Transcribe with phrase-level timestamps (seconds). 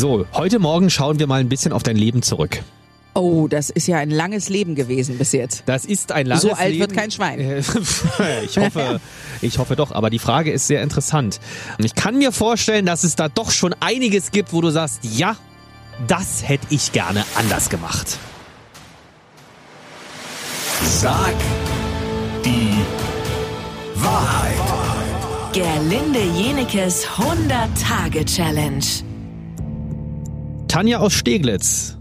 [0.00, 2.62] So, heute Morgen schauen wir mal ein bisschen auf dein Leben zurück.
[3.12, 5.62] Oh, das ist ja ein langes Leben gewesen bis jetzt.
[5.66, 6.80] Das ist ein langes So alt Leben.
[6.80, 7.38] wird kein Schwein.
[8.42, 8.98] ich hoffe,
[9.42, 11.38] ich hoffe doch, aber die Frage ist sehr interessant.
[11.76, 15.00] Und ich kann mir vorstellen, dass es da doch schon einiges gibt, wo du sagst,
[15.02, 15.36] ja,
[16.08, 18.16] das hätte ich gerne anders gemacht.
[20.82, 21.34] Sag
[22.42, 22.72] die
[23.96, 25.52] Wahrheit.
[25.52, 29.09] Gerlinde Jenekes 100-Tage-Challenge.
[30.70, 31.98] Tanja aus Steglitz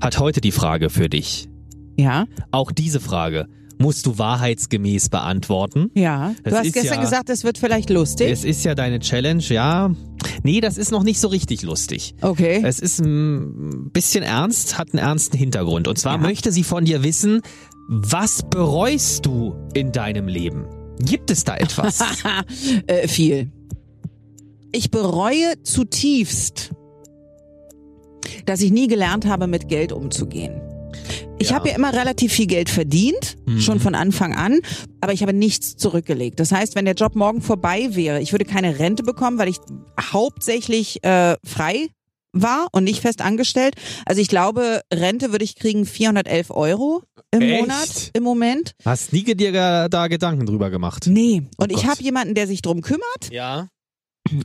[0.00, 1.48] hat heute die Frage für dich.
[1.98, 3.46] Ja, Auch diese Frage
[3.78, 5.90] musst du wahrheitsgemäß beantworten.
[5.94, 6.32] ja.
[6.42, 8.30] Das du hast gestern ja- gesagt, es wird vielleicht lustig.
[8.30, 9.90] Es ist ja deine Challenge, ja.
[10.42, 12.14] Nee, das ist noch nicht so richtig lustig.
[12.22, 12.62] Okay.
[12.64, 15.86] Es ist ein bisschen ernst, hat einen ernsten Hintergrund.
[15.88, 16.18] Und zwar Ja.
[16.18, 17.42] möchte sie von dir wissen,
[17.88, 20.64] was bereust du in deinem Leben?
[21.00, 22.00] Gibt es da etwas?
[22.86, 23.52] äh, viel.
[24.72, 26.70] Ich bereue zutiefst,
[28.46, 30.60] dass ich nie gelernt habe, mit Geld umzugehen.
[31.38, 31.56] Ich Ja.
[31.56, 33.60] habe ja immer relativ viel Geld verdient, Mhm.
[33.60, 34.60] schon von Anfang an,
[35.02, 36.40] aber ich habe nichts zurückgelegt.
[36.40, 39.58] Das heißt, wenn der Job morgen vorbei wäre, ich würde keine Rente bekommen, weil ich
[40.12, 41.88] hauptsächlich äh, frei
[42.32, 43.74] war und nicht fest angestellt.
[44.04, 47.60] Also ich glaube, Rente würde ich kriegen 411 Euro im Echt?
[47.60, 48.72] Monat im Moment.
[48.84, 51.04] Hast nie dir da- da Gedanken drüber gemacht?
[51.06, 51.42] Nee.
[51.58, 51.86] Und ich Gott.
[51.92, 53.30] habe jemanden, der sich drum kümmert.
[53.30, 53.68] Ja.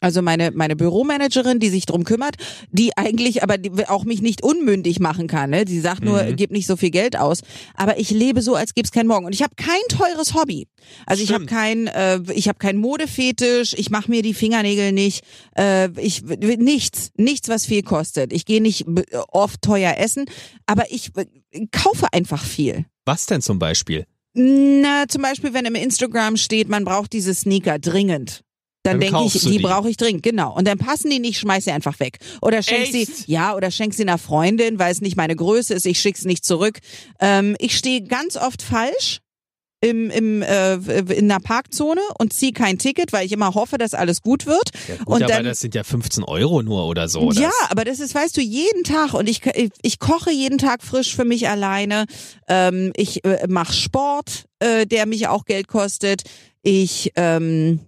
[0.00, 2.36] Also meine, meine Büromanagerin, die sich drum kümmert,
[2.70, 5.50] die eigentlich aber die auch mich nicht unmündig machen kann.
[5.50, 5.64] Ne?
[5.64, 6.36] Die sagt nur, Mhm.
[6.36, 7.40] gib nicht so viel Geld aus.
[7.74, 9.26] Aber ich lebe so, als gäbe es keinen Morgen.
[9.26, 10.66] Und ich habe kein teures Hobby.
[11.06, 11.50] Also ich habe Stimmt.
[11.50, 15.24] kein, äh, ich habe keinen Modefetisch, ich mache mir die Fingernägel nicht,
[15.56, 18.32] äh, ich nichts, nichts, was viel kostet.
[18.32, 20.26] Ich gehe nicht b- oft teuer essen,
[20.66, 22.84] aber ich äh, kaufe einfach viel.
[23.04, 24.04] Was denn zum Beispiel?
[24.34, 28.42] Na, zum Beispiel, wenn im Instagram steht, man braucht diese Sneaker dringend.
[28.84, 29.58] Dann, Dann denke ich, die, die.
[29.58, 30.54] brauche ich dringend, genau.
[30.56, 32.18] Und dann passen die nicht, schmeiß sie einfach weg.
[32.40, 33.28] Oder schenk sie, Echt?
[33.28, 36.44] ja, oder schenk sie einer Freundin, weil es nicht meine Größe ist, ich schick's nicht
[36.44, 36.78] zurück.
[37.20, 39.18] Ähm, ich stehe ganz oft falsch
[39.80, 43.94] im, im, äh, in einer Parkzone und ziehe kein Ticket, weil ich immer hoffe, dass
[43.94, 44.70] alles gut wird.
[44.88, 47.30] Ja, gut, und aber dann, das sind ja 15 Euro nur oder so.
[47.32, 50.58] ja, Das- aber das ist, weißt du, jeden Tag und ich, ich, ich koche jeden
[50.58, 52.06] Tag frisch für mich alleine.
[52.48, 56.22] Ähm, ich äh, mache Sport, äh, der mich auch Geld kostet.
[56.62, 57.80] Ich, ähm,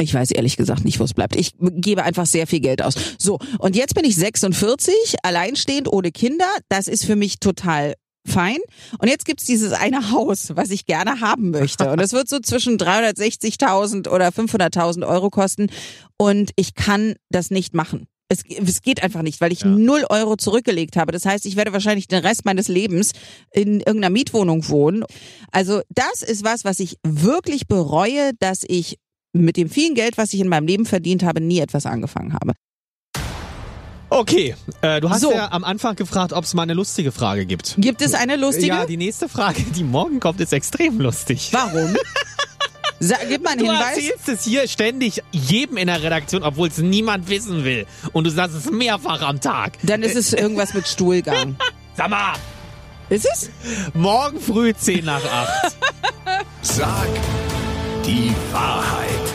[0.00, 1.36] ich weiß ehrlich gesagt nicht, wo es bleibt.
[1.36, 2.94] Ich gebe einfach sehr viel Geld aus.
[3.18, 6.46] So, und jetzt bin ich 46, alleinstehend, ohne Kinder.
[6.68, 7.94] Das ist für mich total
[8.26, 8.58] fein.
[8.98, 11.90] Und jetzt gibt's dieses eine Haus, was ich gerne haben möchte.
[11.90, 15.68] Und das wird so zwischen 360.000 oder 500.000 Euro kosten.
[16.18, 18.06] Und ich kann das nicht machen.
[18.28, 19.66] Es, es geht einfach nicht, weil ich Ja.
[19.66, 21.10] null Euro zurückgelegt habe.
[21.12, 23.10] Das heißt, ich werde wahrscheinlich den Rest meines Lebens
[23.52, 25.04] in irgendeiner Mietwohnung wohnen.
[25.50, 28.98] Also das ist was, was ich wirklich bereue, dass ich
[29.32, 32.52] mit dem vielen Geld, was ich in meinem Leben verdient habe, nie etwas angefangen habe.
[34.12, 35.30] Okay, äh, du hast So.
[35.32, 37.76] ja am Anfang gefragt, ob es mal eine lustige Frage gibt.
[37.78, 38.66] Gibt es eine lustige?
[38.68, 41.50] Ja, die nächste Frage, die morgen kommt, ist extrem lustig.
[41.52, 41.94] Warum?
[43.02, 43.96] Sa gib mal einen Du Hinweis.
[43.96, 47.86] erzählst es hier ständig jedem in der Redaktion, obwohl es niemand wissen will.
[48.12, 49.78] Und du sagst es mehrfach am Tag.
[49.84, 51.56] Dann ist es irgendwas mit Stuhlgang.
[51.96, 52.34] Sag mal,
[53.10, 53.50] Ist es?
[53.94, 55.76] morgen früh 10 nach 8.
[56.62, 57.06] Sag
[58.06, 59.26] die Wahrheit.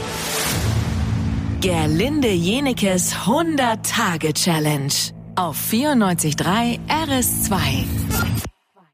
[1.62, 4.94] Gerlinde Jenekes 100-Tage-Challenge.
[5.36, 8.55] Auf 94.3 RS2.